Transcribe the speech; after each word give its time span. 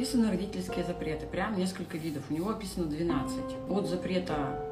описаны 0.00 0.30
родительские 0.30 0.82
запреты, 0.82 1.26
прям 1.26 1.58
несколько 1.58 1.98
видов. 1.98 2.22
У 2.30 2.32
него 2.32 2.48
описано 2.48 2.86
12. 2.86 3.36
От 3.68 3.86
запрета 3.86 4.64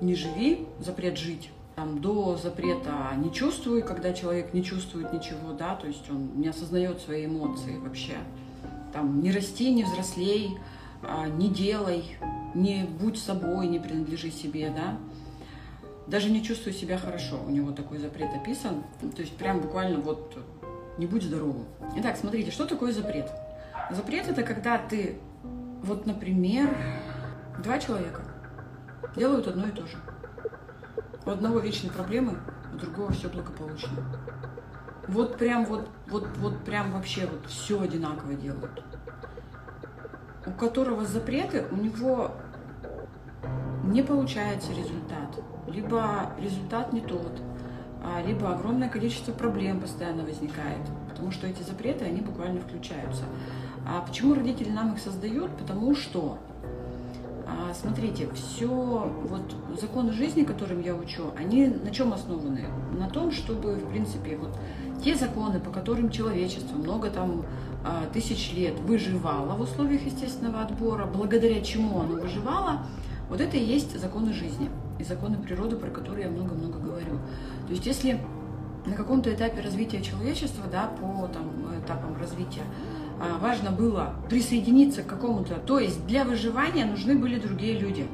«не 0.00 0.16
живи», 0.16 0.66
запрет 0.80 1.16
«жить», 1.16 1.50
там, 1.76 2.00
до 2.00 2.36
запрета 2.36 3.12
«не 3.16 3.32
чувствуй», 3.32 3.82
когда 3.82 4.12
человек 4.12 4.52
не 4.52 4.64
чувствует 4.64 5.12
ничего, 5.12 5.52
да, 5.56 5.76
то 5.76 5.86
есть 5.86 6.10
он 6.10 6.40
не 6.40 6.48
осознает 6.48 7.00
свои 7.00 7.26
эмоции 7.26 7.78
вообще. 7.78 8.14
Там, 8.92 9.22
не 9.22 9.30
расти, 9.30 9.72
не 9.72 9.84
взрослей, 9.84 10.58
а, 11.04 11.28
не 11.28 11.48
делай, 11.50 12.16
не 12.56 12.82
будь 12.82 13.18
собой, 13.18 13.68
не 13.68 13.78
принадлежи 13.78 14.32
себе, 14.32 14.72
да. 14.74 14.98
Даже 16.08 16.30
не 16.30 16.42
чувствуй 16.42 16.72
себя 16.72 16.98
хорошо, 16.98 17.38
у 17.46 17.50
него 17.50 17.70
такой 17.70 17.98
запрет 17.98 18.30
описан, 18.34 18.82
то 19.14 19.22
есть 19.22 19.36
прям 19.36 19.60
буквально 19.60 20.00
вот 20.00 20.36
не 20.98 21.06
будь 21.06 21.22
здоровым. 21.22 21.64
Итак, 21.96 22.16
смотрите, 22.16 22.50
что 22.50 22.66
такое 22.66 22.92
запрет? 22.92 23.30
Запрет 23.90 24.28
это 24.28 24.42
когда 24.42 24.78
ты, 24.78 25.18
вот, 25.82 26.06
например, 26.06 26.74
два 27.62 27.78
человека 27.78 28.22
делают 29.14 29.46
одно 29.46 29.66
и 29.66 29.70
то 29.70 29.86
же. 29.86 29.98
У 31.26 31.30
одного 31.30 31.58
вечные 31.58 31.92
проблемы, 31.92 32.38
у 32.72 32.76
другого 32.76 33.12
все 33.12 33.28
благополучно. 33.28 34.02
Вот 35.06 35.36
прям 35.36 35.66
вот, 35.66 35.88
вот, 36.08 36.28
вот 36.38 36.64
прям 36.64 36.92
вообще 36.92 37.26
вот 37.26 37.46
все 37.46 37.80
одинаково 37.80 38.34
делают. 38.34 38.82
У 40.46 40.50
которого 40.52 41.04
запреты, 41.04 41.64
у 41.70 41.76
него 41.76 42.32
не 43.84 44.02
получается 44.02 44.72
результат. 44.72 45.38
Либо 45.66 46.32
результат 46.38 46.92
не 46.92 47.00
тот, 47.00 47.40
а, 48.02 48.22
либо 48.22 48.52
огромное 48.52 48.88
количество 48.88 49.32
проблем 49.32 49.80
постоянно 49.80 50.24
возникает, 50.24 50.80
потому 51.08 51.30
что 51.30 51.46
эти 51.46 51.62
запреты, 51.62 52.04
они 52.04 52.20
буквально 52.20 52.60
включаются. 52.60 53.24
А 53.86 54.00
почему 54.00 54.34
родители 54.34 54.70
нам 54.70 54.94
их 54.94 55.00
создают? 55.00 55.50
Потому 55.56 55.94
что 55.94 56.38
а, 57.46 57.74
смотрите, 57.74 58.28
все, 58.34 58.66
вот 58.66 59.54
законы 59.80 60.12
жизни, 60.12 60.44
которым 60.44 60.80
я 60.80 60.94
учу, 60.94 61.32
они 61.36 61.66
на 61.66 61.90
чем 61.90 62.12
основаны? 62.12 62.64
На 62.98 63.08
том, 63.08 63.30
чтобы, 63.30 63.74
в 63.74 63.90
принципе, 63.90 64.36
вот 64.36 64.56
те 65.04 65.14
законы, 65.14 65.60
по 65.60 65.70
которым 65.70 66.10
человечество 66.10 66.76
много 66.76 67.10
там 67.10 67.44
а, 67.84 68.06
тысяч 68.12 68.52
лет 68.54 68.78
выживало 68.80 69.56
в 69.56 69.60
условиях 69.60 70.02
естественного 70.02 70.62
отбора, 70.62 71.04
благодаря 71.06 71.60
чему 71.60 72.00
оно 72.00 72.14
выживало, 72.14 72.86
вот 73.28 73.40
это 73.40 73.56
и 73.56 73.64
есть 73.64 73.98
законы 74.00 74.32
жизни 74.32 74.70
и 74.98 75.04
законы 75.04 75.36
природы, 75.36 75.76
про 75.76 75.90
которые 75.90 76.26
я 76.26 76.30
много-много 76.30 76.78
говорю. 76.78 77.18
То 77.66 77.72
есть 77.72 77.84
если 77.84 78.20
на 78.86 78.94
каком-то 78.94 79.32
этапе 79.32 79.60
развития 79.60 80.02
человечества, 80.02 80.64
да, 80.70 80.86
по 80.86 81.28
там, 81.28 81.78
этапам 81.78 82.16
развития, 82.18 82.62
важно 83.40 83.70
было 83.70 84.14
присоединиться 84.28 85.02
к 85.02 85.06
какому-то. 85.06 85.54
То 85.56 85.78
есть 85.78 86.06
для 86.06 86.24
выживания 86.24 86.84
нужны 86.84 87.16
были 87.16 87.38
другие 87.38 87.78
люди. 87.78 88.06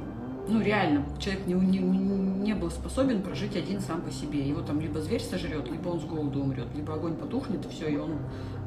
Ну, 0.48 0.60
реально, 0.60 1.04
человек 1.18 1.46
не, 1.46 1.54
не, 1.54 1.78
не 1.78 2.54
был 2.54 2.70
способен 2.70 3.22
прожить 3.22 3.56
один 3.56 3.80
сам 3.80 4.00
по 4.02 4.10
себе. 4.10 4.40
Его 4.40 4.62
там 4.62 4.80
либо 4.80 5.00
зверь 5.00 5.20
сожрет, 5.20 5.70
либо 5.70 5.88
он 5.88 6.00
с 6.00 6.04
голоду 6.04 6.40
умрет, 6.40 6.66
либо 6.74 6.94
огонь 6.94 7.14
потухнет, 7.14 7.64
и 7.64 7.68
все, 7.68 7.88
и 7.88 7.96
он, 7.96 8.16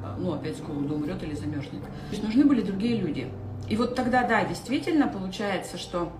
а, 0.03 0.15
ну, 0.17 0.33
опять 0.33 0.57
с 0.57 0.61
голоду 0.61 0.95
умрет 0.95 1.21
или 1.23 1.35
замерзнет. 1.35 1.81
То 1.81 2.11
есть 2.11 2.23
нужны 2.23 2.45
были 2.45 2.61
другие 2.61 2.97
люди. 2.97 3.27
И 3.69 3.75
вот 3.75 3.95
тогда, 3.95 4.25
да, 4.25 4.45
действительно 4.45 5.07
получается, 5.07 5.77
что, 5.77 6.11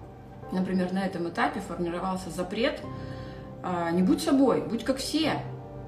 например, 0.52 0.92
на 0.92 1.06
этом 1.06 1.30
этапе 1.30 1.62
формировался 1.62 2.30
запрет 2.30 2.82
а, 3.62 3.92
не 3.92 4.04
будь 4.04 4.22
собой, 4.22 4.62
будь 4.62 4.84
как 4.84 4.98
все. 4.98 5.42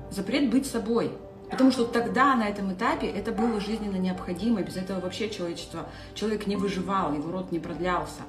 Запрет 0.10 0.50
быть 0.50 0.66
собой. 0.66 1.12
Потому 1.50 1.72
что 1.72 1.86
тогда, 1.86 2.36
на 2.36 2.48
этом 2.48 2.74
этапе, 2.74 3.08
это 3.08 3.32
было 3.32 3.60
жизненно 3.60 3.98
необходимо. 3.98 4.62
Без 4.62 4.78
этого 4.78 5.00
вообще 5.00 5.30
человечество, 5.30 5.88
человек 6.14 6.48
не 6.48 6.56
выживал, 6.56 7.14
его 7.14 7.32
род 7.32 7.52
не 7.52 7.60
продлялся. 7.60 8.22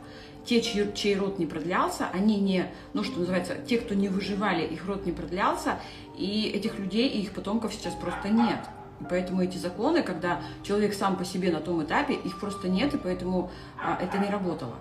Те, 0.44 0.60
чей, 0.60 0.92
чей 0.92 1.16
род 1.16 1.38
не 1.38 1.46
продлялся, 1.46 2.08
они 2.12 2.38
не, 2.38 2.70
ну 2.92 3.02
что 3.02 3.18
называется, 3.18 3.56
те, 3.66 3.78
кто 3.78 3.94
не 3.94 4.08
выживали, 4.08 4.64
их 4.64 4.86
род 4.86 5.04
не 5.04 5.12
продлялся, 5.12 5.80
и 6.16 6.52
этих 6.54 6.78
людей 6.78 7.08
и 7.08 7.22
их 7.22 7.32
потомков 7.32 7.74
сейчас 7.74 7.94
просто 7.94 8.28
нет. 8.28 8.60
И 9.00 9.04
поэтому 9.10 9.42
эти 9.42 9.58
законы, 9.58 10.02
когда 10.02 10.40
человек 10.62 10.94
сам 10.94 11.16
по 11.16 11.24
себе 11.24 11.50
на 11.50 11.60
том 11.60 11.82
этапе, 11.82 12.14
их 12.14 12.38
просто 12.38 12.68
нет, 12.68 12.94
и 12.94 12.98
поэтому 12.98 13.50
а, 13.82 13.98
это 14.00 14.18
не 14.18 14.28
работало. 14.28 14.74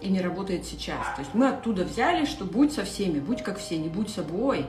И 0.00 0.08
не 0.08 0.20
работает 0.20 0.64
сейчас. 0.64 1.04
То 1.14 1.20
есть 1.20 1.34
мы 1.34 1.48
оттуда 1.48 1.84
взяли, 1.84 2.24
что 2.24 2.44
будь 2.44 2.72
со 2.72 2.84
всеми, 2.84 3.20
будь 3.20 3.42
как 3.42 3.58
все, 3.58 3.76
не 3.76 3.88
будь 3.88 4.08
собой, 4.08 4.66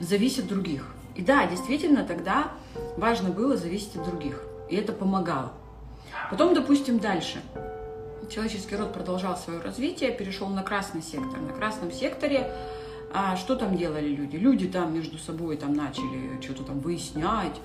зависит 0.00 0.46
других. 0.46 0.94
И 1.18 1.22
да, 1.22 1.46
действительно, 1.46 2.04
тогда 2.04 2.52
важно 2.96 3.30
было 3.30 3.56
зависеть 3.56 3.96
от 3.96 4.04
других. 4.04 4.40
И 4.70 4.76
это 4.76 4.92
помогало. 4.92 5.52
Потом, 6.30 6.54
допустим, 6.54 7.00
дальше. 7.00 7.42
Человеческий 8.30 8.76
род 8.76 8.92
продолжал 8.92 9.36
свое 9.36 9.60
развитие, 9.60 10.12
перешел 10.12 10.46
на 10.48 10.62
красный 10.62 11.02
сектор. 11.02 11.40
На 11.40 11.52
красном 11.52 11.90
секторе 11.90 12.50
а 13.12 13.36
что 13.36 13.56
там 13.56 13.76
делали 13.76 14.08
люди? 14.08 14.36
Люди 14.36 14.68
там 14.68 14.94
между 14.94 15.18
собой 15.18 15.56
там 15.56 15.74
начали 15.74 16.40
что-то 16.40 16.62
там 16.62 16.78
выяснять, 16.78 17.58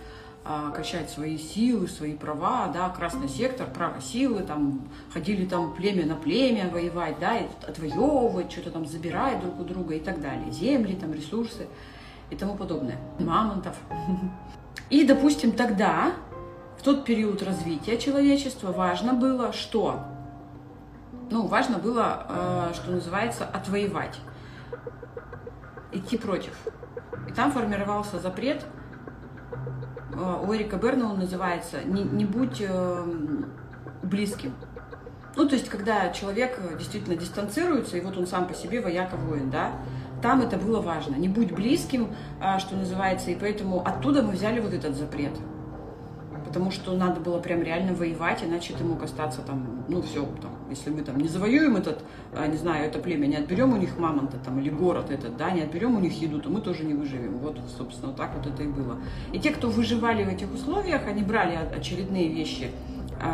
а, 0.45 0.71
качать 0.71 1.09
свои 1.09 1.37
силы, 1.37 1.87
свои 1.87 2.15
права, 2.15 2.69
да, 2.69 2.89
красный 2.89 3.29
сектор, 3.29 3.67
право 3.69 4.01
силы, 4.01 4.41
там 4.41 4.87
ходили 5.13 5.45
там 5.45 5.75
племя 5.75 6.05
на 6.05 6.15
племя 6.15 6.69
воевать, 6.69 7.19
да, 7.19 7.39
отвоевывать, 7.67 8.51
что-то 8.51 8.71
там 8.71 8.85
забирать 8.85 9.41
друг 9.41 9.59
у 9.59 9.63
друга 9.63 9.95
и 9.95 9.99
так 9.99 10.21
далее, 10.21 10.49
земли, 10.51 10.95
там 10.95 11.13
ресурсы 11.13 11.67
и 12.33 12.35
тому 12.35 12.55
подобное, 12.55 12.97
мамонтов. 13.19 13.75
И, 14.89 15.05
допустим, 15.05 15.51
тогда, 15.51 16.13
в 16.79 16.83
тот 16.83 17.05
период 17.05 17.43
развития 17.43 17.97
человечества, 17.97 18.71
важно 18.71 19.13
было 19.13 19.53
что? 19.53 19.99
Ну, 21.29 21.47
важно 21.47 21.77
было, 21.77 22.25
э, 22.27 22.71
что 22.73 22.91
называется, 22.91 23.45
отвоевать, 23.45 24.19
идти 25.91 26.17
против. 26.17 26.53
И 27.27 27.31
там 27.31 27.51
формировался 27.51 28.19
запрет, 28.19 28.65
э, 30.13 30.45
у 30.47 30.53
Эрика 30.53 30.77
Берна 30.77 31.11
он 31.11 31.19
называется 31.19 31.83
«Не, 31.85 32.03
не 32.03 32.25
будь 32.25 32.61
э, 32.61 33.05
близким». 34.01 34.53
Ну, 35.35 35.47
то 35.47 35.55
есть, 35.55 35.69
когда 35.69 36.11
человек 36.11 36.59
действительно 36.77 37.15
дистанцируется, 37.15 37.97
и 37.97 38.01
вот 38.01 38.17
он 38.17 38.27
сам 38.27 38.47
по 38.47 38.53
себе 38.53 38.81
вояка-воин, 38.81 39.49
да, 39.49 39.71
там 40.23 40.41
это 40.41 40.57
было 40.57 40.79
важно. 40.79 41.15
Не 41.15 41.27
будь 41.27 41.51
близким, 41.51 42.07
а, 42.39 42.57
что 42.57 42.75
называется, 42.75 43.29
и 43.29 43.35
поэтому 43.35 43.85
оттуда 43.85 44.23
мы 44.23 44.31
взяли 44.31 44.61
вот 44.61 44.73
этот 44.73 44.95
запрет. 44.95 45.33
Потому 46.45 46.71
что 46.71 46.95
надо 46.95 47.19
было 47.19 47.39
прям 47.39 47.61
реально 47.61 47.93
воевать, 47.93 48.43
иначе 48.43 48.73
ты 48.73 48.83
мог 48.83 49.03
остаться 49.03 49.41
там, 49.41 49.83
ну 49.89 50.01
все, 50.01 50.23
там, 50.41 50.51
если 50.69 50.91
мы 50.91 51.01
там 51.01 51.17
не 51.17 51.27
завоюем 51.27 51.75
этот, 51.75 51.99
а, 52.33 52.47
не 52.47 52.57
знаю, 52.57 52.85
это 52.85 52.99
племя, 52.99 53.27
не 53.27 53.35
отберем 53.35 53.73
у 53.73 53.77
них 53.77 53.97
мамонта 53.97 54.37
там 54.37 54.59
или 54.59 54.69
город 54.69 55.11
этот, 55.11 55.35
да, 55.35 55.51
не 55.51 55.61
отберем 55.61 55.95
у 55.95 55.99
них 55.99 56.13
еду, 56.21 56.39
то 56.39 56.49
мы 56.49 56.61
тоже 56.61 56.85
не 56.85 56.93
выживем. 56.93 57.39
Вот, 57.39 57.59
собственно, 57.77 58.13
так 58.13 58.31
вот 58.37 58.47
это 58.47 58.63
и 58.63 58.67
было. 58.67 58.99
И 59.33 59.39
те, 59.39 59.51
кто 59.51 59.69
выживали 59.69 60.23
в 60.23 60.29
этих 60.29 60.53
условиях, 60.53 61.05
они 61.05 61.21
брали 61.23 61.59
очередные 61.75 62.29
вещи 62.29 62.69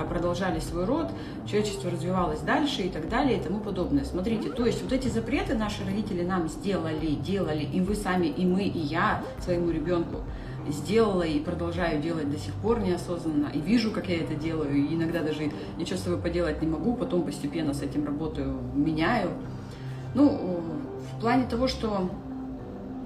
продолжали 0.09 0.59
свой 0.59 0.85
род, 0.85 1.07
человечество 1.45 1.89
развивалось 1.89 2.41
дальше 2.41 2.83
и 2.83 2.89
так 2.89 3.09
далее 3.09 3.37
и 3.37 3.41
тому 3.41 3.59
подобное. 3.59 4.05
Смотрите, 4.05 4.49
то 4.49 4.65
есть 4.65 4.81
вот 4.83 4.91
эти 4.91 5.07
запреты 5.07 5.55
наши 5.55 5.83
родители 5.85 6.23
нам 6.23 6.47
сделали, 6.47 7.15
делали, 7.15 7.63
и 7.63 7.81
вы 7.81 7.95
сами, 7.95 8.27
и 8.27 8.45
мы, 8.45 8.63
и 8.63 8.79
я 8.79 9.23
своему 9.39 9.71
ребенку 9.71 10.17
сделала 10.67 11.23
и 11.23 11.39
продолжаю 11.39 12.01
делать 12.01 12.29
до 12.29 12.37
сих 12.37 12.53
пор 12.55 12.79
неосознанно, 12.79 13.49
и 13.53 13.59
вижу, 13.59 13.91
как 13.91 14.09
я 14.09 14.17
это 14.17 14.35
делаю, 14.35 14.75
и 14.75 14.93
иногда 14.93 15.21
даже 15.23 15.51
ничего 15.77 15.97
с 15.97 16.03
собой 16.03 16.19
поделать 16.19 16.61
не 16.61 16.67
могу, 16.67 16.95
потом 16.95 17.23
постепенно 17.23 17.73
с 17.73 17.81
этим 17.81 18.05
работаю, 18.05 18.59
меняю. 18.75 19.31
Ну, 20.13 20.61
в 21.11 21.21
плане 21.21 21.45
того, 21.47 21.67
что 21.67 22.09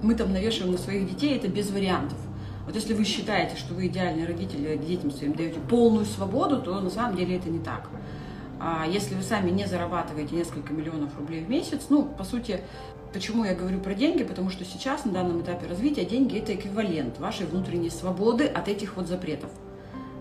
мы 0.02 0.14
там 0.14 0.32
навешиваем 0.32 0.72
на 0.72 0.78
своих 0.78 1.08
детей, 1.08 1.36
это 1.36 1.48
без 1.48 1.70
вариантов. 1.70 2.18
Вот 2.66 2.74
если 2.74 2.94
вы 2.94 3.04
считаете, 3.04 3.56
что 3.56 3.74
вы 3.74 3.86
идеальный 3.86 4.26
родитель, 4.26 4.78
детям 4.78 5.10
своим 5.10 5.34
даете 5.34 5.60
полную 5.60 6.06
свободу, 6.06 6.62
то 6.62 6.80
на 6.80 6.90
самом 6.90 7.16
деле 7.16 7.36
это 7.36 7.50
не 7.50 7.58
так. 7.58 7.88
А 8.58 8.86
если 8.86 9.14
вы 9.14 9.22
сами 9.22 9.50
не 9.50 9.66
зарабатываете 9.66 10.34
несколько 10.34 10.72
миллионов 10.72 11.16
рублей 11.18 11.44
в 11.44 11.50
месяц, 11.50 11.86
ну, 11.90 12.04
по 12.04 12.24
сути, 12.24 12.60
почему 13.12 13.44
я 13.44 13.54
говорю 13.54 13.80
про 13.80 13.94
деньги? 13.94 14.22
Потому 14.22 14.48
что 14.48 14.64
сейчас, 14.64 15.04
на 15.04 15.12
данном 15.12 15.42
этапе 15.42 15.66
развития, 15.66 16.04
деньги– 16.04 16.38
это 16.38 16.54
эквивалент 16.54 17.18
вашей 17.18 17.46
внутренней 17.46 17.90
свободы 17.90 18.46
от 18.46 18.68
этих 18.68 18.96
вот 18.96 19.06
запретов. 19.06 19.50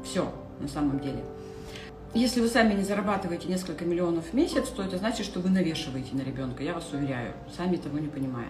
Все, 0.03 0.29
на 0.59 0.67
самом 0.67 0.99
деле. 0.99 1.23
Если 2.13 2.41
вы 2.41 2.47
сами 2.47 2.73
не 2.73 2.83
зарабатываете 2.83 3.47
несколько 3.47 3.85
миллионов 3.85 4.25
в 4.25 4.33
месяц, 4.33 4.67
то 4.67 4.83
это 4.83 4.97
значит, 4.97 5.25
что 5.25 5.39
вы 5.39 5.49
навешиваете 5.49 6.15
на 6.15 6.21
ребенка, 6.21 6.61
я 6.63 6.73
вас 6.73 6.91
уверяю, 6.91 7.33
сами 7.55 7.77
того 7.77 7.97
не 7.97 8.07
понимая. 8.07 8.49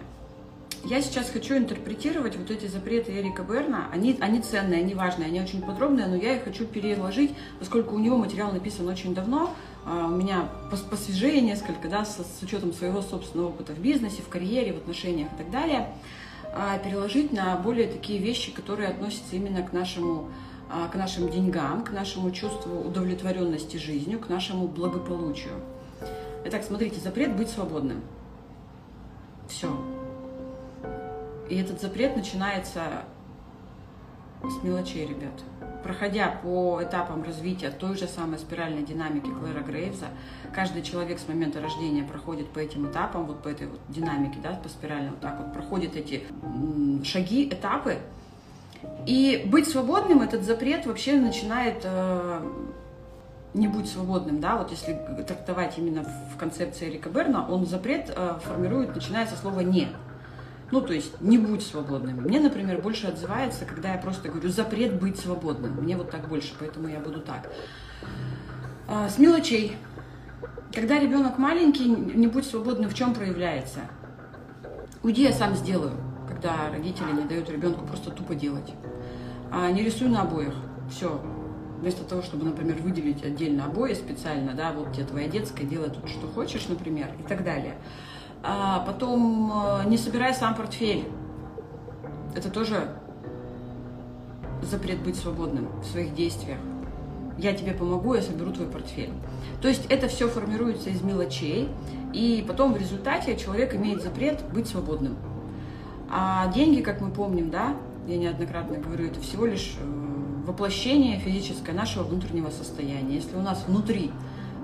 Я 0.84 1.00
сейчас 1.00 1.30
хочу 1.30 1.56
интерпретировать 1.56 2.36
вот 2.36 2.50
эти 2.50 2.66
запреты 2.66 3.18
Эрика 3.18 3.42
Берна. 3.42 3.88
Они, 3.90 4.18
они 4.20 4.40
ценные, 4.40 4.80
они 4.80 4.94
важные, 4.94 5.28
они 5.28 5.40
очень 5.40 5.62
подробные, 5.62 6.06
но 6.06 6.14
я 6.14 6.36
их 6.36 6.44
хочу 6.44 6.66
переложить, 6.66 7.34
поскольку 7.58 7.94
у 7.94 7.98
него 7.98 8.18
материал 8.18 8.52
написан 8.52 8.86
очень 8.88 9.14
давно, 9.14 9.54
а, 9.86 10.06
у 10.06 10.10
меня 10.10 10.50
посвежее 10.90 11.40
несколько, 11.40 11.88
да, 11.88 12.04
с, 12.04 12.16
с 12.16 12.42
учетом 12.42 12.74
своего 12.74 13.00
собственного 13.00 13.48
опыта 13.48 13.72
в 13.72 13.78
бизнесе, 13.78 14.20
в 14.20 14.28
карьере, 14.28 14.74
в 14.74 14.76
отношениях 14.76 15.28
и 15.32 15.36
так 15.38 15.50
далее, 15.50 15.88
а, 16.52 16.76
переложить 16.78 17.32
на 17.32 17.56
более 17.56 17.88
такие 17.88 18.18
вещи, 18.18 18.52
которые 18.52 18.90
относятся 18.90 19.36
именно 19.36 19.62
к 19.62 19.72
нашему 19.72 20.28
а, 20.70 20.88
к 20.88 20.96
нашим 20.96 21.30
деньгам, 21.30 21.84
к 21.84 21.92
нашему 21.92 22.30
чувству 22.30 22.80
удовлетворенности 22.80 23.76
жизнью, 23.76 24.18
к 24.18 24.28
нашему 24.28 24.66
благополучию. 24.66 25.54
Итак, 26.46 26.62
смотрите, 26.62 27.00
запрет 27.00 27.36
быть 27.36 27.48
свободным. 27.48 28.02
Все. 29.48 29.93
И 31.48 31.56
этот 31.56 31.80
запрет 31.80 32.16
начинается 32.16 33.04
с 34.42 34.62
мелочей, 34.62 35.06
ребят. 35.06 35.32
Проходя 35.82 36.28
по 36.42 36.80
этапам 36.82 37.22
развития 37.22 37.70
той 37.70 37.96
же 37.96 38.06
самой 38.06 38.38
спиральной 38.38 38.82
динамики 38.82 39.28
Клэра 39.28 39.60
Грейвза, 39.60 40.06
каждый 40.54 40.82
человек 40.82 41.18
с 41.18 41.28
момента 41.28 41.60
рождения 41.60 42.02
проходит 42.02 42.48
по 42.48 42.58
этим 42.58 42.90
этапам, 42.90 43.26
вот 43.26 43.42
по 43.42 43.48
этой 43.48 43.66
вот 43.66 43.80
динамике, 43.88 44.38
да, 44.42 44.50
по 44.50 44.68
спирали, 44.68 45.08
вот 45.08 45.20
так 45.20 45.38
вот 45.38 45.52
проходит 45.52 45.96
эти 45.96 46.24
шаги, 47.04 47.48
этапы. 47.48 47.98
И 49.06 49.44
быть 49.46 49.68
свободным, 49.68 50.22
этот 50.22 50.42
запрет 50.42 50.86
вообще 50.86 51.14
начинает 51.14 51.80
э, 51.84 52.40
не 53.54 53.68
будь 53.68 53.88
свободным, 53.88 54.40
да, 54.40 54.56
вот 54.56 54.70
если 54.70 54.98
трактовать 55.26 55.78
именно 55.78 56.04
в 56.34 56.36
концепции 56.38 56.88
Эрика 56.88 57.08
Берна, 57.08 57.46
он 57.48 57.66
запрет 57.66 58.12
э, 58.14 58.38
формирует, 58.42 58.94
начиная 58.94 59.26
со 59.26 59.36
слова 59.36 59.60
«не». 59.60 59.88
Ну, 60.70 60.80
то 60.80 60.92
есть 60.92 61.20
не 61.20 61.38
будь 61.38 61.62
свободным. 61.62 62.22
Мне, 62.22 62.40
например, 62.40 62.80
больше 62.80 63.06
отзывается, 63.06 63.64
когда 63.64 63.92
я 63.92 63.98
просто 63.98 64.28
говорю 64.28 64.48
запрет 64.48 64.98
быть 65.00 65.18
свободным. 65.18 65.74
Мне 65.74 65.96
вот 65.96 66.10
так 66.10 66.28
больше, 66.28 66.54
поэтому 66.58 66.88
я 66.88 67.00
буду 67.00 67.20
так. 67.20 67.50
А, 68.88 69.08
с 69.08 69.18
мелочей. 69.18 69.76
Когда 70.72 70.98
ребенок 70.98 71.38
маленький, 71.38 71.86
не 71.86 72.26
будь 72.26 72.46
свободным, 72.46 72.90
в 72.90 72.94
чем 72.94 73.14
проявляется? 73.14 73.80
Уйди, 75.02 75.22
я 75.22 75.32
сам 75.32 75.54
сделаю. 75.54 75.92
Когда 76.28 76.70
родители 76.70 77.12
не 77.12 77.24
дают 77.24 77.48
ребенку 77.50 77.86
просто 77.86 78.10
тупо 78.10 78.34
делать. 78.34 78.72
А, 79.52 79.70
не 79.70 79.82
рисуй 79.82 80.08
на 80.08 80.22
обоях. 80.22 80.54
Все, 80.90 81.20
вместо 81.80 82.02
того, 82.04 82.22
чтобы, 82.22 82.44
например, 82.44 82.76
выделить 82.78 83.22
отдельно 83.22 83.66
обои 83.66 83.94
специально, 83.94 84.54
да, 84.54 84.72
вот 84.72 84.92
тебе 84.92 85.04
твоя 85.04 85.28
детская, 85.28 85.64
делай 85.64 85.90
тут 85.90 86.08
что 86.08 86.26
хочешь, 86.26 86.66
например, 86.68 87.08
и 87.18 87.22
так 87.22 87.44
далее. 87.44 87.76
А 88.46 88.80
потом 88.80 89.50
э, 89.54 89.88
не 89.88 89.96
собирай 89.96 90.34
сам 90.34 90.54
портфель. 90.54 91.08
Это 92.34 92.50
тоже 92.50 92.88
запрет 94.62 95.02
быть 95.02 95.16
свободным 95.16 95.68
в 95.80 95.86
своих 95.86 96.14
действиях. 96.14 96.58
Я 97.38 97.54
тебе 97.54 97.72
помогу, 97.72 98.14
я 98.14 98.22
соберу 98.22 98.52
твой 98.52 98.68
портфель. 98.68 99.10
То 99.62 99.68
есть 99.68 99.86
это 99.88 100.08
все 100.08 100.28
формируется 100.28 100.90
из 100.90 101.02
мелочей, 101.02 101.68
и 102.12 102.44
потом 102.46 102.74
в 102.74 102.76
результате 102.76 103.36
человек 103.36 103.74
имеет 103.74 104.02
запрет 104.02 104.44
быть 104.52 104.68
свободным. 104.68 105.16
А 106.10 106.52
деньги, 106.52 106.82
как 106.82 107.00
мы 107.00 107.10
помним, 107.10 107.50
да, 107.50 107.74
я 108.06 108.18
неоднократно 108.18 108.76
говорю, 108.76 109.06
это 109.06 109.20
всего 109.20 109.46
лишь 109.46 109.74
э, 109.80 110.46
воплощение 110.46 111.18
физическое 111.18 111.72
нашего 111.72 112.04
внутреннего 112.04 112.50
состояния. 112.50 113.14
Если 113.14 113.36
у 113.36 113.42
нас 113.42 113.64
внутри 113.66 114.12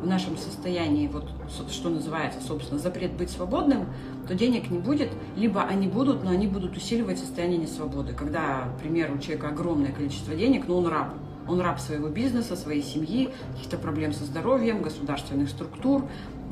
в 0.00 0.06
нашем 0.06 0.37
состоянии, 0.37 1.06
вот 1.08 1.29
что 1.70 1.91
называется, 1.91 2.41
собственно, 2.41 2.81
запрет 2.81 3.12
быть 3.12 3.31
свободным, 3.31 3.87
то 4.26 4.35
денег 4.35 4.70
не 4.70 4.79
будет, 4.79 5.11
либо 5.37 5.62
они 5.62 5.88
будут, 5.88 6.25
но 6.25 6.31
они 6.31 6.47
будут 6.47 6.76
усиливать 6.76 7.19
состояние 7.19 7.58
несвободы. 7.58 8.12
Когда, 8.12 8.69
к 8.76 8.81
примеру, 8.81 9.17
у 9.17 9.19
человека 9.19 9.49
огромное 9.49 9.93
количество 9.93 10.35
денег, 10.35 10.67
но 10.69 10.79
он 10.79 10.87
раб. 10.87 11.14
Он 11.49 11.61
раб 11.61 11.81
своего 11.81 12.08
бизнеса, 12.08 12.55
своей 12.56 12.82
семьи, 12.82 13.31
каких-то 13.52 13.76
проблем 13.76 14.12
со 14.12 14.25
здоровьем, 14.25 14.82
государственных 14.82 15.49
структур, 15.49 16.06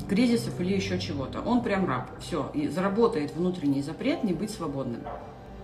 кризисов 0.09 0.59
или 0.59 0.75
еще 0.75 0.99
чего-то. 0.99 1.41
Он 1.41 1.63
прям 1.63 1.87
раб. 1.87 2.09
Все. 2.19 2.51
И 2.53 2.67
заработает 2.67 3.35
внутренний 3.35 3.81
запрет 3.81 4.23
не 4.23 4.33
быть 4.33 4.51
свободным. 4.51 5.01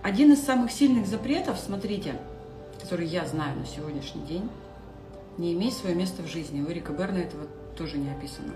Один 0.02 0.32
из 0.32 0.42
самых 0.42 0.70
сильных 0.70 1.06
запретов, 1.06 1.58
смотрите, 1.58 2.14
который 2.80 3.06
я 3.06 3.26
знаю 3.26 3.58
на 3.58 3.66
сегодняшний 3.66 4.22
день, 4.22 4.48
не 5.36 5.52
имей 5.52 5.70
свое 5.70 5.94
место 5.94 6.22
в 6.22 6.28
жизни. 6.28 6.62
У 6.62 6.70
Эрика 6.70 6.92
Берна 6.92 7.18
этого 7.18 7.46
тоже 7.76 7.98
не 7.98 8.10
описано. 8.10 8.54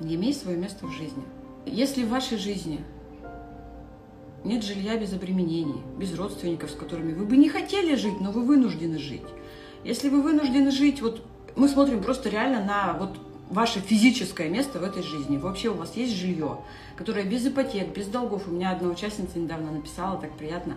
Не 0.00 0.14
имей 0.14 0.32
свое 0.32 0.56
место 0.56 0.86
в 0.86 0.92
жизни. 0.92 1.22
Если 1.66 2.04
в 2.04 2.10
вашей 2.10 2.38
жизни 2.38 2.80
нет 4.44 4.62
жилья 4.62 4.96
без 4.96 5.12
обременений, 5.12 5.82
без 5.98 6.16
родственников, 6.16 6.70
с 6.70 6.74
которыми 6.74 7.12
вы 7.12 7.24
бы 7.24 7.36
не 7.36 7.48
хотели 7.48 7.94
жить, 7.94 8.20
но 8.20 8.30
вы 8.30 8.42
вынуждены 8.44 8.98
жить. 8.98 9.22
Если 9.84 10.08
вы 10.08 10.22
вынуждены 10.22 10.70
жить, 10.70 11.00
вот 11.02 11.22
мы 11.56 11.68
смотрим 11.68 12.02
просто 12.02 12.28
реально 12.28 12.64
на 12.64 12.96
вот 12.98 13.16
ваше 13.50 13.80
физическое 13.80 14.48
место 14.48 14.78
в 14.78 14.82
этой 14.82 15.02
жизни. 15.02 15.36
Вообще 15.36 15.68
у 15.70 15.74
вас 15.74 15.96
есть 15.96 16.14
жилье, 16.14 16.58
которое 16.96 17.24
без 17.24 17.46
ипотек, 17.46 17.94
без 17.94 18.06
долгов. 18.06 18.48
У 18.48 18.50
меня 18.50 18.70
одна 18.70 18.88
участница 18.88 19.38
недавно 19.38 19.70
написала, 19.70 20.20
так 20.20 20.32
приятно, 20.32 20.76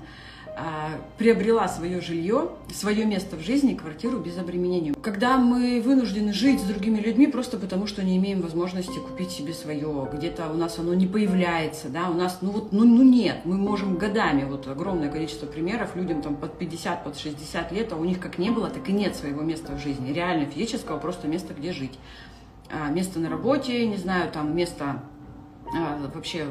а, 0.59 0.89
приобрела 1.19 1.67
свое 1.67 2.01
жилье, 2.01 2.49
свое 2.73 3.05
место 3.05 3.35
в 3.35 3.41
жизни, 3.41 3.75
квартиру 3.75 4.17
без 4.17 4.39
обременения. 4.39 4.95
Когда 5.03 5.37
мы 5.37 5.79
вынуждены 5.79 6.33
жить 6.33 6.59
с 6.59 6.63
другими 6.63 6.97
людьми 6.99 7.27
просто 7.27 7.59
потому, 7.59 7.85
что 7.85 8.03
не 8.03 8.17
имеем 8.17 8.41
возможности 8.41 8.97
купить 8.97 9.29
себе 9.29 9.53
свое, 9.53 10.09
где-то 10.11 10.49
у 10.49 10.55
нас 10.55 10.79
оно 10.79 10.95
не 10.95 11.05
появляется, 11.05 11.89
да, 11.89 12.09
у 12.09 12.15
нас, 12.15 12.39
ну 12.41 12.49
вот, 12.49 12.71
ну, 12.71 12.85
ну 12.85 13.03
нет, 13.03 13.41
мы 13.45 13.55
можем 13.55 13.97
годами, 13.97 14.45
вот 14.45 14.67
огромное 14.67 15.11
количество 15.11 15.45
примеров, 15.45 15.95
людям 15.95 16.23
там 16.23 16.35
под 16.35 16.57
50, 16.57 17.03
под 17.03 17.19
60 17.19 17.71
лет, 17.71 17.93
а 17.93 17.95
у 17.95 18.03
них 18.03 18.19
как 18.19 18.39
не 18.39 18.49
было, 18.49 18.71
так 18.71 18.89
и 18.89 18.93
нет 18.93 19.15
своего 19.15 19.43
места 19.43 19.73
в 19.73 19.79
жизни, 19.79 20.11
реально 20.11 20.47
физического, 20.47 20.97
просто 20.97 21.27
места, 21.27 21.53
где 21.53 21.71
жить. 21.71 21.99
А, 22.71 22.89
место 22.89 23.19
на 23.19 23.29
работе, 23.29 23.87
не 23.87 23.97
знаю, 23.97 24.31
там 24.31 24.55
место 24.55 25.01
а, 25.73 25.97
вообще 26.13 26.47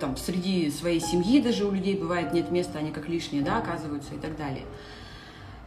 там 0.00 0.16
среди 0.16 0.70
своей 0.70 1.00
семьи 1.00 1.40
даже 1.40 1.64
у 1.64 1.70
людей 1.70 1.96
бывает 1.96 2.32
нет 2.32 2.50
места, 2.50 2.78
они 2.78 2.90
как 2.90 3.08
лишние, 3.08 3.42
да, 3.42 3.58
оказываются 3.58 4.14
и 4.14 4.18
так 4.18 4.36
далее. 4.36 4.64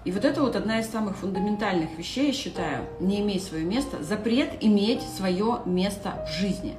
И 0.06 0.12
вот 0.12 0.24
это 0.24 0.42
вот 0.42 0.56
одна 0.56 0.80
из 0.80 0.88
самых 0.88 1.18
фундаментальных 1.18 1.98
вещей, 1.98 2.28
я 2.28 2.34
считаю, 2.34 2.86
не 3.00 3.20
иметь 3.20 3.44
свое 3.44 3.66
место, 3.66 4.04
запрет 4.04 4.52
иметь 4.62 5.02
свое 5.02 5.62
место 5.66 6.26
в 6.28 6.40
жизни. 6.40 6.78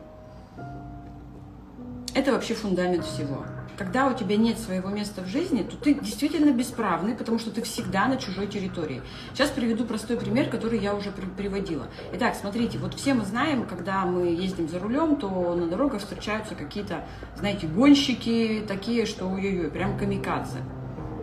Это 2.14 2.32
вообще 2.32 2.54
фундамент 2.54 3.04
всего 3.04 3.44
когда 3.78 4.08
у 4.08 4.14
тебя 4.14 4.36
нет 4.36 4.58
своего 4.58 4.88
места 4.88 5.22
в 5.22 5.28
жизни, 5.28 5.62
то 5.62 5.76
ты 5.76 5.94
действительно 5.94 6.50
бесправный, 6.50 7.14
потому 7.14 7.38
что 7.38 7.52
ты 7.52 7.62
всегда 7.62 8.08
на 8.08 8.16
чужой 8.16 8.48
территории. 8.48 9.02
Сейчас 9.32 9.50
приведу 9.50 9.84
простой 9.84 10.16
пример, 10.16 10.50
который 10.50 10.80
я 10.80 10.94
уже 10.94 11.12
приводила. 11.12 11.86
Итак, 12.14 12.34
смотрите, 12.34 12.78
вот 12.78 12.94
все 12.94 13.14
мы 13.14 13.24
знаем, 13.24 13.66
когда 13.66 14.04
мы 14.04 14.26
ездим 14.26 14.68
за 14.68 14.80
рулем, 14.80 15.16
то 15.16 15.54
на 15.54 15.68
дорогах 15.68 16.00
встречаются 16.00 16.56
какие-то, 16.56 17.04
знаете, 17.36 17.68
гонщики 17.68 18.64
такие, 18.66 19.06
что 19.06 19.26
ой-ой-ой, 19.26 19.70
прям 19.70 19.96
камикадзе. 19.96 20.58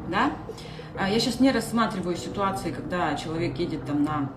Да? 0.09 0.31
А 0.97 1.09
я 1.09 1.19
сейчас 1.19 1.41
не 1.41 1.51
рассматриваю 1.51 2.15
ситуации, 2.15 2.71
когда 2.71 3.15
человек 3.15 3.59
едет 3.59 3.85
там 3.85 4.03
на 4.03 4.31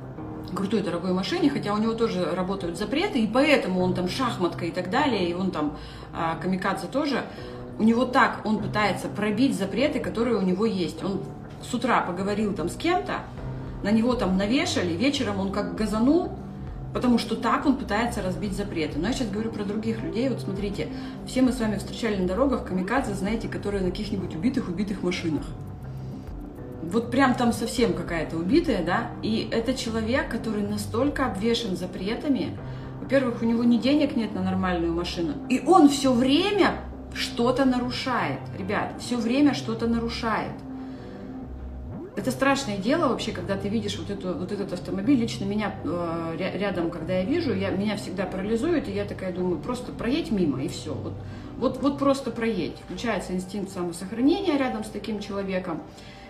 крутой 0.54 0.80
дорогой 0.80 1.12
машине, 1.12 1.50
хотя 1.50 1.72
у 1.72 1.78
него 1.78 1.92
тоже 1.94 2.24
работают 2.34 2.78
запреты, 2.78 3.20
и 3.20 3.26
поэтому 3.28 3.80
он 3.80 3.94
там 3.94 4.08
шахматка 4.08 4.64
и 4.64 4.70
так 4.72 4.90
далее, 4.90 5.28
и 5.28 5.34
он 5.34 5.50
там 5.50 5.76
а, 6.12 6.36
камикадзе 6.36 6.86
тоже 6.86 7.22
у 7.78 7.82
него 7.82 8.04
так, 8.04 8.40
он 8.44 8.58
пытается 8.58 9.08
пробить 9.08 9.56
запреты, 9.56 10.00
которые 10.00 10.36
у 10.36 10.42
него 10.42 10.66
есть. 10.66 11.02
Он 11.04 11.20
с 11.62 11.72
утра 11.72 12.00
поговорил 12.00 12.52
там 12.54 12.68
с 12.68 12.74
кем-то, 12.74 13.20
на 13.82 13.90
него 13.90 14.14
там 14.14 14.36
навешали, 14.36 14.94
вечером 14.94 15.38
он 15.38 15.52
как 15.52 15.76
газанул, 15.76 16.32
потому 16.92 17.18
что 17.18 17.36
так 17.36 17.66
он 17.66 17.76
пытается 17.76 18.22
разбить 18.22 18.54
запреты. 18.54 18.98
Но 18.98 19.08
я 19.08 19.12
сейчас 19.12 19.28
говорю 19.28 19.52
про 19.52 19.64
других 19.64 20.02
людей. 20.02 20.28
Вот 20.28 20.40
смотрите, 20.40 20.88
все 21.26 21.42
мы 21.42 21.52
с 21.52 21.60
вами 21.60 21.76
встречали 21.76 22.16
на 22.16 22.26
дорогах 22.26 22.64
камикадзе, 22.64 23.14
знаете, 23.14 23.48
которые 23.48 23.82
на 23.82 23.90
каких-нибудь 23.90 24.34
убитых-убитых 24.34 25.02
машинах. 25.02 25.44
Вот 26.82 27.10
прям 27.10 27.34
там 27.34 27.52
совсем 27.52 27.92
какая-то 27.92 28.36
убитая, 28.36 28.84
да, 28.84 29.10
и 29.22 29.48
это 29.52 29.74
человек, 29.74 30.30
который 30.30 30.62
настолько 30.62 31.26
обвешен 31.26 31.76
запретами, 31.76 32.58
во-первых, 33.00 33.42
у 33.42 33.44
него 33.44 33.62
ни 33.62 33.76
денег 33.76 34.16
нет 34.16 34.34
на 34.34 34.42
нормальную 34.42 34.94
машину, 34.94 35.34
и 35.48 35.62
он 35.66 35.88
все 35.88 36.12
время 36.12 36.76
что-то 37.14 37.64
нарушает. 37.64 38.40
Ребят, 38.58 38.94
все 39.00 39.16
время 39.16 39.54
что-то 39.54 39.86
нарушает. 39.86 40.52
Это 42.16 42.32
страшное 42.32 42.78
дело 42.78 43.08
вообще, 43.08 43.30
когда 43.30 43.56
ты 43.56 43.68
видишь 43.68 43.96
вот, 43.96 44.10
эту, 44.10 44.34
вот 44.34 44.50
этот 44.50 44.72
автомобиль. 44.72 45.20
Лично 45.20 45.44
меня 45.44 45.72
э, 45.84 46.36
рядом, 46.58 46.90
когда 46.90 47.14
я 47.14 47.24
вижу, 47.24 47.54
я, 47.54 47.70
меня 47.70 47.96
всегда 47.96 48.24
парализует, 48.26 48.88
и 48.88 48.92
я 48.92 49.04
такая 49.04 49.32
думаю, 49.32 49.60
просто 49.60 49.92
проедь 49.92 50.32
мимо, 50.32 50.60
и 50.60 50.66
все. 50.66 50.94
Вот, 50.94 51.12
вот, 51.58 51.80
вот 51.80 51.98
просто 51.98 52.32
проедь. 52.32 52.76
Включается 52.84 53.34
инстинкт 53.34 53.70
самосохранения 53.70 54.58
рядом 54.58 54.82
с 54.82 54.88
таким 54.88 55.20
человеком. 55.20 55.80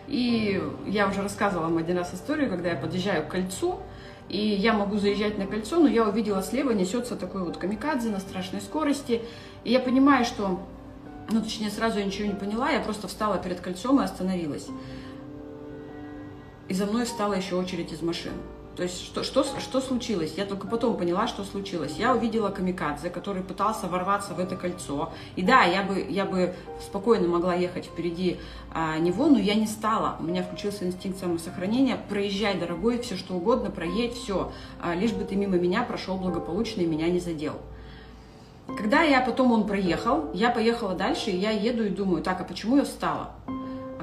И 0.09 0.63
я 0.87 1.09
уже 1.09 1.23
рассказывала 1.23 1.69
вам 1.69 1.79
один 1.79 1.97
раз 1.97 2.13
историю, 2.13 2.51
когда 2.51 2.71
я 2.71 2.77
подъезжаю 2.77 3.25
к 3.25 3.29
кольцу, 3.29 3.81
и 4.29 4.39
я 4.39 4.73
могу 4.75 4.99
заезжать 4.99 5.39
на 5.39 5.47
кольцо, 5.47 5.79
но 5.79 5.89
я 5.89 6.05
увидела 6.05 6.43
слева 6.43 6.71
несется 6.73 7.17
такой 7.17 7.43
вот 7.45 7.57
камикадзе 7.57 8.11
на 8.11 8.21
страшной 8.21 8.61
скорости. 8.61 9.23
И 9.65 9.73
я 9.73 9.81
понимаю, 9.81 10.25
что, 10.25 10.61
ну 11.31 11.43
точнее 11.43 11.71
сразу 11.71 11.99
я 11.99 12.05
ничего 12.05 12.29
не 12.29 12.35
поняла, 12.35 12.71
я 12.71 12.81
просто 12.81 13.09
встала 13.09 13.39
перед 13.39 13.61
кольцом 13.61 14.01
и 14.01 14.05
остановилась. 14.05 14.69
И 16.69 16.75
за 16.75 16.85
мной 16.85 17.07
встала 17.07 17.35
еще 17.35 17.57
очередь 17.57 17.93
из 17.93 18.03
машин. 18.03 18.33
То 18.79 18.85
есть 18.85 19.05
что, 19.05 19.25
что, 19.25 19.43
что 19.43 19.81
случилось? 19.81 20.35
Я 20.37 20.45
только 20.47 20.69
потом 20.69 20.97
поняла, 20.97 21.27
что 21.27 21.43
случилось. 21.43 21.97
Я 21.99 22.15
увидела 22.15 22.51
камикадзе, 22.51 23.11
который 23.11 23.43
пытался 23.43 23.89
ворваться 23.89 24.35
в 24.35 24.39
это 24.39 24.55
кольцо. 24.55 25.13
И 25.35 25.43
да, 25.43 25.65
я 25.65 25.83
бы, 25.83 26.07
я 26.09 26.25
бы 26.25 26.55
спокойно 26.81 27.27
могла 27.27 27.57
ехать 27.57 27.87
впереди 27.87 28.37
а, 28.73 28.99
него, 28.99 29.27
но 29.27 29.37
я 29.37 29.55
не 29.55 29.67
стала. 29.67 30.15
У 30.21 30.23
меня 30.23 30.45
включился 30.45 30.87
инстинкт 30.87 31.19
самосохранения. 31.19 31.99
Проезжай, 32.09 32.57
дорогой, 32.57 33.01
все 33.01 33.17
что 33.17 33.35
угодно, 33.35 33.73
проедь, 33.73 34.15
все. 34.15 34.53
А, 34.81 34.95
лишь 34.95 35.11
бы 35.11 35.25
ты 35.25 35.35
мимо 35.35 35.57
меня 35.57 35.83
прошел 35.83 36.17
благополучно 36.17 36.83
и 36.83 36.87
меня 36.87 37.09
не 37.09 37.19
задел. 37.19 37.55
Когда 38.69 39.03
я 39.03 39.21
потом 39.23 39.51
он 39.51 39.67
проехал, 39.67 40.31
я 40.35 40.51
поехала 40.51 40.95
дальше, 40.95 41.33
и 41.33 41.37
я 41.37 41.51
еду 41.51 41.83
и 41.83 41.89
думаю, 41.89 42.23
так, 42.23 42.41
а 42.41 42.45
почему 42.45 42.77
я 42.77 42.85
встала? 42.85 43.33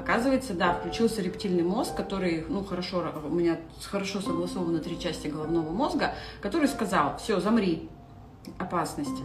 Оказывается, 0.06 0.54
да, 0.54 0.72
включился 0.72 1.20
рептильный 1.20 1.64
мозг, 1.64 1.96
который, 1.96 2.44
ну, 2.48 2.62
хорошо, 2.62 3.12
у 3.24 3.28
меня 3.28 3.58
хорошо 3.82 4.20
согласованы 4.20 4.78
три 4.78 5.00
части 5.00 5.26
головного 5.26 5.72
мозга, 5.72 6.14
который 6.40 6.68
сказал, 6.68 7.16
все, 7.16 7.40
замри, 7.40 7.88
опасность. 8.56 9.20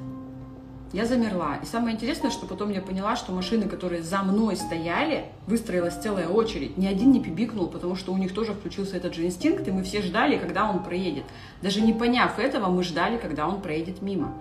Я 0.92 1.06
замерла. 1.06 1.58
И 1.62 1.68
самое 1.68 1.94
интересное, 1.96 2.32
что 2.32 2.48
потом 2.48 2.72
я 2.72 2.82
поняла, 2.82 3.16
что 3.16 3.32
машины, 3.32 3.70
которые 3.70 4.02
за 4.02 4.24
мной 4.24 4.56
стояли, 4.56 5.26
выстроилась 5.46 5.94
целая 5.94 6.28
очередь. 6.28 6.76
Ни 6.78 6.88
один 6.88 7.12
не 7.12 7.22
пибикнул, 7.22 7.68
потому 7.68 7.96
что 7.96 8.12
у 8.12 8.18
них 8.18 8.34
тоже 8.34 8.54
включился 8.54 8.98
этот 8.98 9.14
же 9.14 9.24
инстинкт, 9.24 9.68
и 9.68 9.72
мы 9.72 9.84
все 9.84 10.02
ждали, 10.02 10.40
когда 10.40 10.68
он 10.68 10.84
проедет. 10.84 11.26
Даже 11.62 11.82
не 11.82 11.94
поняв 11.94 12.40
этого, 12.40 12.72
мы 12.72 12.82
ждали, 12.82 13.18
когда 13.18 13.48
он 13.48 13.62
проедет 13.62 14.02
мимо. 14.02 14.34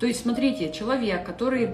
То 0.00 0.06
есть, 0.06 0.22
смотрите, 0.22 0.72
человек, 0.72 1.26
который 1.26 1.72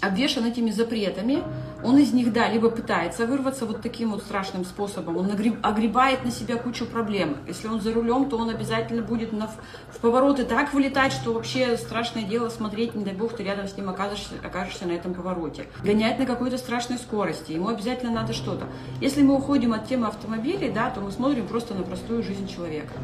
обвешан 0.00 0.44
этими 0.44 0.70
запретами, 0.70 1.42
он 1.84 1.98
из 1.98 2.12
них, 2.12 2.32
да, 2.32 2.48
либо 2.48 2.70
пытается 2.70 3.26
вырваться 3.26 3.66
вот 3.66 3.82
таким 3.82 4.12
вот 4.12 4.22
страшным 4.22 4.64
способом, 4.64 5.18
он 5.18 5.30
огребает 5.30 6.24
на 6.24 6.30
себя 6.30 6.56
кучу 6.56 6.86
проблем. 6.86 7.36
Если 7.46 7.68
он 7.68 7.80
за 7.80 7.92
рулем, 7.92 8.28
то 8.30 8.38
он 8.38 8.48
обязательно 8.48 9.02
будет 9.02 9.32
на, 9.32 9.48
в 9.48 9.98
повороты 10.00 10.44
так 10.44 10.72
вылетать, 10.72 11.12
что 11.12 11.34
вообще 11.34 11.76
страшное 11.76 12.24
дело 12.24 12.48
смотреть, 12.48 12.94
не 12.94 13.04
дай 13.04 13.14
бог, 13.14 13.34
ты 13.34 13.44
рядом 13.44 13.68
с 13.68 13.76
ним 13.76 13.90
окажешься, 13.90 14.34
окажешься 14.42 14.86
на 14.86 14.92
этом 14.92 15.12
повороте. 15.12 15.66
Гонять 15.84 16.18
на 16.18 16.26
какой-то 16.26 16.56
страшной 16.56 16.98
скорости, 16.98 17.52
ему 17.52 17.68
обязательно 17.68 18.12
надо 18.12 18.32
что-то. 18.32 18.66
Если 19.00 19.22
мы 19.22 19.34
уходим 19.34 19.74
от 19.74 19.86
темы 19.86 20.06
автомобилей, 20.06 20.70
да, 20.70 20.90
то 20.90 21.00
мы 21.00 21.12
смотрим 21.12 21.46
просто 21.46 21.74
на 21.74 21.82
простую 21.82 22.22
жизнь 22.22 22.48
человека. 22.48 22.94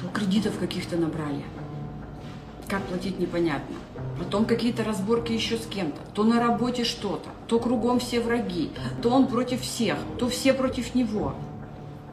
То 0.00 0.08
кредитов 0.08 0.58
каких-то 0.58 0.96
набрали, 0.96 1.42
как 2.68 2.82
платить 2.82 3.18
непонятно. 3.18 3.76
Потом 4.18 4.44
какие-то 4.44 4.84
разборки 4.84 5.32
еще 5.32 5.56
с 5.56 5.66
кем-то. 5.66 6.00
То 6.14 6.24
на 6.24 6.40
работе 6.40 6.84
что-то, 6.84 7.28
то 7.46 7.58
кругом 7.58 7.98
все 7.98 8.20
враги, 8.20 8.70
то 9.02 9.10
он 9.10 9.26
против 9.26 9.60
всех, 9.60 9.96
то 10.18 10.28
все 10.28 10.52
против 10.52 10.94
него. 10.94 11.34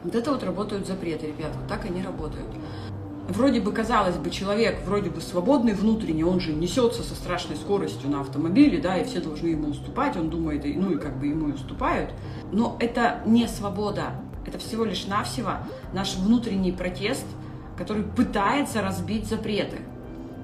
Вот 0.04 0.14
это 0.14 0.32
вот 0.32 0.44
работают 0.44 0.86
запреты, 0.86 1.28
ребята, 1.28 1.58
вот 1.58 1.68
так 1.68 1.84
они 1.86 2.02
работают. 2.02 2.46
Вроде 3.26 3.60
бы, 3.60 3.72
казалось 3.72 4.16
бы, 4.16 4.28
человек 4.28 4.80
вроде 4.84 5.08
бы 5.08 5.22
свободный 5.22 5.72
внутренне, 5.72 6.26
он 6.26 6.40
же 6.40 6.52
несется 6.52 7.02
со 7.02 7.14
страшной 7.14 7.56
скоростью 7.56 8.10
на 8.10 8.20
автомобиле, 8.20 8.78
да, 8.78 8.98
и 8.98 9.04
все 9.04 9.20
должны 9.20 9.48
ему 9.48 9.70
уступать, 9.70 10.14
он 10.18 10.28
думает, 10.28 10.62
ну 10.64 10.90
и 10.90 10.98
как 10.98 11.18
бы 11.18 11.28
ему 11.28 11.48
и 11.48 11.52
уступают. 11.52 12.10
Но 12.52 12.76
это 12.80 13.22
не 13.24 13.48
свобода, 13.48 14.20
это 14.44 14.58
всего 14.58 14.84
лишь 14.84 15.06
навсего 15.06 15.52
наш 15.94 16.16
внутренний 16.16 16.72
протест, 16.72 17.24
который 17.78 18.02
пытается 18.02 18.82
разбить 18.82 19.26
запреты. 19.26 19.78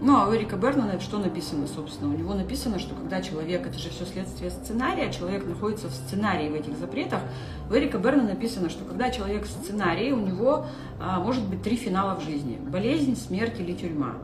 Ну, 0.02 0.16
а 0.16 0.28
у 0.28 0.34
Эрика 0.34 0.56
Бернана 0.56 0.98
что 0.98 1.18
написано, 1.18 1.66
собственно? 1.66 2.14
У 2.14 2.16
него 2.16 2.32
написано, 2.32 2.78
что 2.78 2.94
когда 2.94 3.20
человек, 3.20 3.66
это 3.66 3.78
же 3.78 3.90
все 3.90 4.06
следствие 4.06 4.50
сценария, 4.50 5.12
человек 5.12 5.46
находится 5.46 5.88
в 5.88 5.92
сценарии 5.92 6.48
в 6.48 6.54
этих 6.54 6.76
запретах, 6.78 7.20
у 7.68 7.74
Эрика 7.74 7.98
Берна 7.98 8.24
написано, 8.24 8.70
что 8.70 8.84
когда 8.86 9.10
человек 9.10 9.44
в 9.44 9.50
сценарии, 9.50 10.10
у 10.12 10.20
него 10.20 10.66
а, 10.98 11.20
может 11.20 11.44
быть 11.44 11.62
три 11.62 11.76
финала 11.76 12.18
в 12.18 12.22
жизни. 12.22 12.56
Болезнь, 12.56 13.14
смерть 13.14 13.60
или 13.60 13.74
тюрьма. 13.74 14.14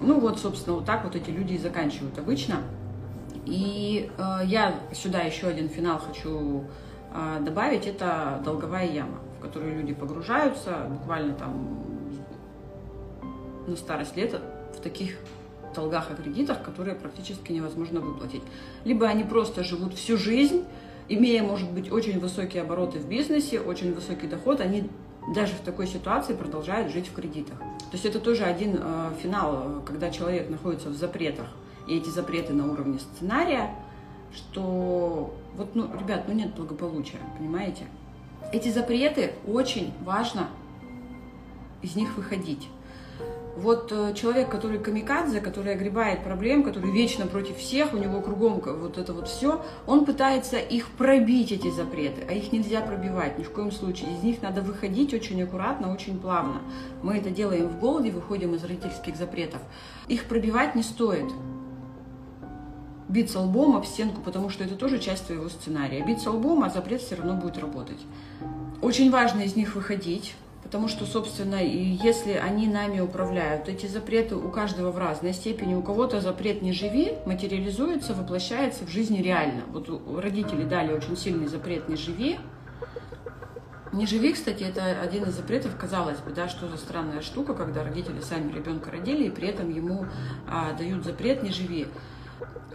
Ну 0.00 0.20
вот, 0.20 0.38
собственно, 0.38 0.76
вот 0.76 0.84
так 0.84 1.04
вот 1.04 1.16
эти 1.16 1.30
люди 1.30 1.54
и 1.54 1.58
заканчивают 1.58 2.16
обычно. 2.18 2.56
И 3.44 4.10
э, 4.18 4.38
я 4.44 4.74
сюда 4.92 5.20
еще 5.20 5.48
один 5.48 5.68
финал 5.68 5.98
хочу 5.98 6.64
э, 7.12 7.40
добавить, 7.40 7.86
это 7.86 8.40
долговая 8.44 8.86
яма, 8.86 9.18
в 9.38 9.42
которую 9.42 9.76
люди 9.76 9.94
погружаются, 9.94 10.86
буквально 10.88 11.34
там 11.34 11.91
на 13.66 13.76
старость 13.76 14.16
лет 14.16 14.40
в 14.76 14.80
таких 14.80 15.16
долгах 15.74 16.10
и 16.10 16.14
кредитах, 16.14 16.62
которые 16.62 16.94
практически 16.94 17.52
невозможно 17.52 18.00
выплатить. 18.00 18.42
Либо 18.84 19.06
они 19.06 19.24
просто 19.24 19.64
живут 19.64 19.94
всю 19.94 20.16
жизнь, 20.16 20.64
имея, 21.08 21.42
может 21.42 21.70
быть, 21.70 21.90
очень 21.90 22.18
высокие 22.20 22.62
обороты 22.62 22.98
в 22.98 23.08
бизнесе, 23.08 23.60
очень 23.60 23.94
высокий 23.94 24.26
доход, 24.26 24.60
они 24.60 24.88
даже 25.34 25.54
в 25.54 25.60
такой 25.60 25.86
ситуации 25.86 26.34
продолжают 26.34 26.92
жить 26.92 27.08
в 27.08 27.14
кредитах. 27.14 27.58
То 27.58 27.92
есть 27.92 28.04
это 28.04 28.18
тоже 28.18 28.44
один 28.44 28.78
э, 28.80 29.10
финал, 29.22 29.82
когда 29.86 30.10
человек 30.10 30.50
находится 30.50 30.88
в 30.88 30.94
запретах, 30.94 31.46
и 31.86 31.96
эти 31.96 32.08
запреты 32.08 32.52
на 32.52 32.70
уровне 32.70 32.98
сценария, 32.98 33.74
что 34.34 35.34
вот, 35.56 35.74
ну, 35.74 35.88
ребят, 35.98 36.24
ну 36.26 36.34
нет 36.34 36.54
благополучия, 36.54 37.18
понимаете? 37.38 37.84
Эти 38.52 38.68
запреты 38.68 39.32
очень 39.46 39.92
важно 40.04 40.48
из 41.82 41.96
них 41.96 42.16
выходить. 42.16 42.68
Вот 43.56 43.92
э, 43.92 44.14
человек, 44.14 44.48
который 44.48 44.78
камикадзе, 44.78 45.40
который 45.40 45.74
огребает 45.74 46.24
проблем, 46.24 46.62
который 46.62 46.90
вечно 46.90 47.26
против 47.26 47.58
всех, 47.58 47.92
у 47.92 47.98
него 47.98 48.20
кругом 48.22 48.62
вот 48.64 48.96
это 48.96 49.12
вот 49.12 49.28
все, 49.28 49.62
он 49.86 50.06
пытается 50.06 50.58
их 50.58 50.88
пробить, 50.88 51.52
эти 51.52 51.70
запреты, 51.70 52.24
а 52.28 52.32
их 52.32 52.50
нельзя 52.52 52.80
пробивать 52.80 53.38
ни 53.38 53.42
в 53.42 53.50
коем 53.50 53.70
случае. 53.70 54.14
Из 54.16 54.22
них 54.22 54.40
надо 54.40 54.62
выходить 54.62 55.12
очень 55.12 55.42
аккуратно, 55.42 55.92
очень 55.92 56.18
плавно. 56.18 56.62
Мы 57.02 57.18
это 57.18 57.28
делаем 57.28 57.68
в 57.68 57.78
голоде, 57.78 58.10
выходим 58.10 58.54
из 58.54 58.64
родительских 58.64 59.16
запретов. 59.16 59.60
Их 60.08 60.24
пробивать 60.24 60.74
не 60.74 60.82
стоит. 60.82 61.30
Биться 63.08 63.40
лбом 63.40 63.76
об 63.76 63.84
стенку, 63.84 64.22
потому 64.22 64.48
что 64.48 64.64
это 64.64 64.76
тоже 64.76 64.98
часть 64.98 65.26
твоего 65.26 65.50
сценария. 65.50 66.02
Биться 66.02 66.30
лбом, 66.30 66.64
а 66.64 66.70
запрет 66.70 67.02
все 67.02 67.16
равно 67.16 67.34
будет 67.34 67.58
работать. 67.58 68.00
Очень 68.80 69.10
важно 69.10 69.42
из 69.42 69.54
них 69.56 69.74
выходить, 69.74 70.34
Потому 70.72 70.88
что, 70.88 71.04
собственно, 71.04 71.62
если 71.62 72.32
они 72.32 72.66
нами 72.66 72.98
управляют, 73.00 73.68
эти 73.68 73.84
запреты 73.84 74.36
у 74.36 74.48
каждого 74.48 74.90
в 74.90 74.96
разной 74.96 75.34
степени. 75.34 75.74
У 75.74 75.82
кого-то 75.82 76.22
запрет 76.22 76.62
«не 76.62 76.72
живи» 76.72 77.12
материализуется, 77.26 78.14
воплощается 78.14 78.86
в 78.86 78.88
жизни 78.88 79.20
реально. 79.20 79.64
Вот 79.68 79.90
родители 80.18 80.64
дали 80.64 80.94
очень 80.94 81.14
сильный 81.14 81.46
запрет 81.46 81.90
«не 81.90 81.96
живи», 81.96 82.38
не 83.92 84.06
живи, 84.06 84.32
кстати, 84.32 84.62
это 84.62 84.98
один 85.02 85.24
из 85.24 85.34
запретов, 85.34 85.76
казалось 85.76 86.20
бы, 86.20 86.30
да, 86.30 86.48
что 86.48 86.66
за 86.66 86.78
странная 86.78 87.20
штука, 87.20 87.52
когда 87.52 87.84
родители 87.84 88.22
сами 88.22 88.50
ребенка 88.50 88.90
родили, 88.90 89.24
и 89.24 89.30
при 89.30 89.48
этом 89.48 89.68
ему 89.68 90.06
а, 90.48 90.72
дают 90.72 91.04
запрет 91.04 91.42
«не 91.42 91.50
живи». 91.50 91.86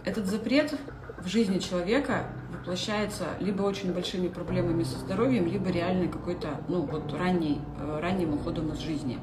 Этот 0.04 0.26
запрет 0.26 0.78
в 1.22 1.28
жизни 1.28 1.58
человека 1.58 2.26
воплощается 2.52 3.24
либо 3.40 3.62
очень 3.62 3.92
большими 3.92 4.28
проблемами 4.28 4.82
со 4.82 4.98
здоровьем, 4.98 5.46
либо 5.46 5.70
реальной 5.70 6.08
какой-то, 6.08 6.60
ну, 6.68 6.82
вот 6.82 7.12
ранней, 7.14 7.60
э, 7.80 8.00
ранним 8.00 8.34
уходом 8.34 8.72
из 8.72 8.78
жизни, 8.78 9.18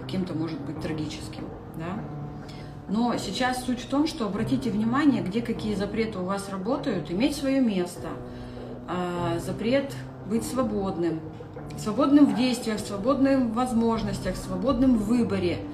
каким-то, 0.00 0.34
может 0.34 0.60
быть, 0.60 0.80
трагическим, 0.80 1.44
да. 1.76 2.00
Но 2.88 3.16
сейчас 3.18 3.64
суть 3.64 3.80
в 3.80 3.88
том, 3.88 4.06
что 4.06 4.26
обратите 4.26 4.70
внимание, 4.70 5.22
где 5.22 5.42
какие 5.42 5.74
запреты 5.74 6.18
у 6.20 6.24
вас 6.24 6.48
работают, 6.50 7.10
иметь 7.10 7.34
свое 7.34 7.60
место, 7.60 8.08
а, 8.88 9.40
запрет 9.40 9.92
быть 10.30 10.44
свободным, 10.44 11.20
свободным 11.76 12.26
в 12.26 12.36
действиях, 12.36 12.78
свободным 12.78 13.50
в 13.50 13.54
возможностях, 13.54 14.36
свободным 14.36 14.96
в 14.96 15.06
выборе– 15.06 15.58